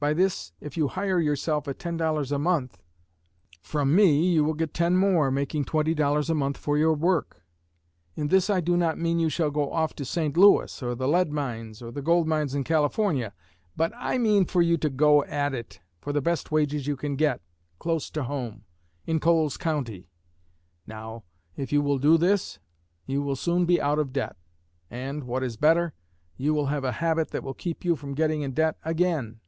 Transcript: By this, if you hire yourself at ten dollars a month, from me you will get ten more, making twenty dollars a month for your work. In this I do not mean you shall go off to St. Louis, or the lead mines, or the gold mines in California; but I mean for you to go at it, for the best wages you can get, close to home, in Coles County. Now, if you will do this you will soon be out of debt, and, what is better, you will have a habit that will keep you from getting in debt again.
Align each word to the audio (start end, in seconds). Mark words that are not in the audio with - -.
By 0.00 0.12
this, 0.12 0.52
if 0.60 0.76
you 0.76 0.88
hire 0.88 1.18
yourself 1.18 1.66
at 1.66 1.78
ten 1.78 1.96
dollars 1.96 2.30
a 2.30 2.38
month, 2.38 2.82
from 3.62 3.94
me 3.96 4.26
you 4.30 4.44
will 4.44 4.52
get 4.52 4.74
ten 4.74 4.98
more, 4.98 5.30
making 5.30 5.64
twenty 5.64 5.94
dollars 5.94 6.28
a 6.28 6.34
month 6.34 6.58
for 6.58 6.76
your 6.76 6.92
work. 6.92 7.42
In 8.14 8.28
this 8.28 8.50
I 8.50 8.60
do 8.60 8.76
not 8.76 8.98
mean 8.98 9.18
you 9.18 9.30
shall 9.30 9.50
go 9.50 9.72
off 9.72 9.94
to 9.94 10.04
St. 10.04 10.36
Louis, 10.36 10.82
or 10.82 10.94
the 10.94 11.08
lead 11.08 11.32
mines, 11.32 11.80
or 11.80 11.90
the 11.90 12.02
gold 12.02 12.28
mines 12.28 12.54
in 12.54 12.64
California; 12.64 13.32
but 13.78 13.92
I 13.96 14.18
mean 14.18 14.44
for 14.44 14.60
you 14.60 14.76
to 14.76 14.90
go 14.90 15.24
at 15.24 15.54
it, 15.54 15.80
for 16.02 16.12
the 16.12 16.20
best 16.20 16.52
wages 16.52 16.86
you 16.86 16.96
can 16.96 17.16
get, 17.16 17.40
close 17.78 18.10
to 18.10 18.24
home, 18.24 18.64
in 19.06 19.20
Coles 19.20 19.56
County. 19.56 20.10
Now, 20.86 21.24
if 21.56 21.72
you 21.72 21.80
will 21.80 21.96
do 21.98 22.18
this 22.18 22.58
you 23.06 23.22
will 23.22 23.36
soon 23.36 23.64
be 23.64 23.80
out 23.80 23.98
of 23.98 24.12
debt, 24.12 24.36
and, 24.90 25.24
what 25.24 25.42
is 25.42 25.56
better, 25.56 25.94
you 26.36 26.52
will 26.52 26.66
have 26.66 26.84
a 26.84 26.92
habit 27.00 27.30
that 27.30 27.42
will 27.42 27.54
keep 27.54 27.86
you 27.86 27.96
from 27.96 28.12
getting 28.12 28.42
in 28.42 28.52
debt 28.52 28.76
again. 28.84 29.40